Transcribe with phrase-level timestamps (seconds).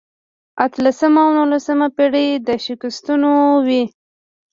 [0.65, 3.31] اتلسمه او نولسمه پېړۍ د شکستونو
[3.65, 3.83] وې.